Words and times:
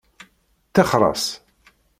Ṭixer-as. 0.73 1.25